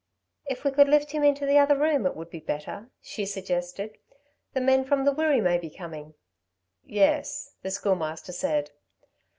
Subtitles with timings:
[0.47, 3.99] "If we could lift him into the other room it would be better," she suggested.
[4.53, 6.15] "The men from the Wirree may be coming."
[6.83, 8.71] "Yes," the Schoolmaster said.